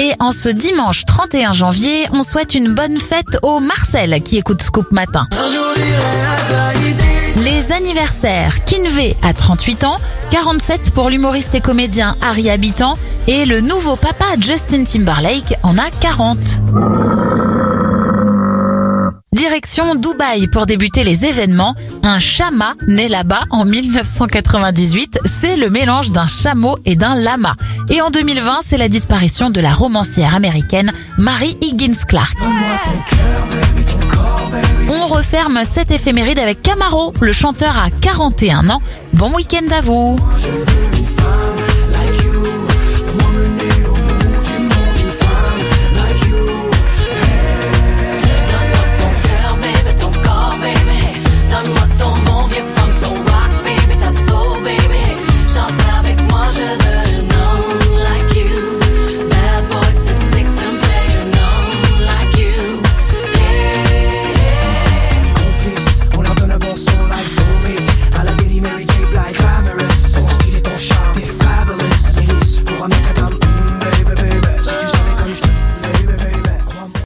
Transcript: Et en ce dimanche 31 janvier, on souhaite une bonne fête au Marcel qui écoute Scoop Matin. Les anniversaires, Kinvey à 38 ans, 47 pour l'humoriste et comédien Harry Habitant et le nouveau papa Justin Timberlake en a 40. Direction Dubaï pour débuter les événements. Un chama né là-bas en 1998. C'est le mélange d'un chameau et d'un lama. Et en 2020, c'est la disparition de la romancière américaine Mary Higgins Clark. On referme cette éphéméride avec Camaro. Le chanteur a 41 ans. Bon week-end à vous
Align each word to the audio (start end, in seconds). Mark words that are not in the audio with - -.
Et 0.00 0.12
en 0.20 0.30
ce 0.30 0.48
dimanche 0.48 1.04
31 1.06 1.54
janvier, 1.54 2.06
on 2.12 2.22
souhaite 2.22 2.54
une 2.54 2.72
bonne 2.72 3.00
fête 3.00 3.36
au 3.42 3.58
Marcel 3.58 4.22
qui 4.22 4.38
écoute 4.38 4.62
Scoop 4.62 4.92
Matin. 4.92 5.26
Les 7.42 7.72
anniversaires, 7.72 8.64
Kinvey 8.64 9.16
à 9.24 9.32
38 9.32 9.82
ans, 9.82 9.98
47 10.30 10.92
pour 10.92 11.10
l'humoriste 11.10 11.56
et 11.56 11.60
comédien 11.60 12.16
Harry 12.22 12.48
Habitant 12.48 12.96
et 13.26 13.44
le 13.44 13.60
nouveau 13.60 13.96
papa 13.96 14.24
Justin 14.38 14.84
Timberlake 14.84 15.58
en 15.64 15.76
a 15.76 15.90
40. 16.00 16.38
Direction 19.48 19.94
Dubaï 19.94 20.46
pour 20.46 20.66
débuter 20.66 21.04
les 21.04 21.24
événements. 21.24 21.74
Un 22.02 22.20
chama 22.20 22.74
né 22.86 23.08
là-bas 23.08 23.44
en 23.48 23.64
1998. 23.64 25.20
C'est 25.24 25.56
le 25.56 25.70
mélange 25.70 26.10
d'un 26.10 26.26
chameau 26.26 26.76
et 26.84 26.96
d'un 26.96 27.14
lama. 27.14 27.54
Et 27.88 28.02
en 28.02 28.10
2020, 28.10 28.58
c'est 28.62 28.76
la 28.76 28.90
disparition 28.90 29.48
de 29.48 29.62
la 29.62 29.72
romancière 29.72 30.34
américaine 30.34 30.92
Mary 31.16 31.56
Higgins 31.62 32.04
Clark. 32.06 32.36
On 34.90 35.06
referme 35.06 35.62
cette 35.64 35.92
éphéméride 35.92 36.40
avec 36.40 36.60
Camaro. 36.60 37.14
Le 37.22 37.32
chanteur 37.32 37.78
a 37.78 37.88
41 37.88 38.68
ans. 38.68 38.82
Bon 39.14 39.34
week-end 39.34 39.66
à 39.70 39.80
vous 39.80 40.18